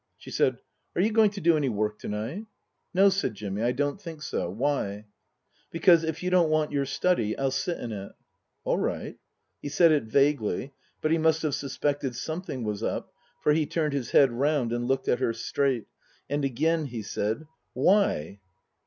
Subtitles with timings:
[0.17, 0.57] She said,"
[0.95, 2.47] Are you going to do any work to night?""
[2.95, 4.49] No," said Jimmy," I don't think so.
[4.49, 5.05] Why?""
[5.71, 8.11] Because, if you don't want your study I'll sit in it.""
[8.65, 9.19] All right."
[9.61, 10.73] He said it vaguely.
[11.03, 14.87] But he must have suspected something was up, for he turned his head round and
[14.87, 15.85] looked at her straight;
[16.27, 18.39] and again he said," Why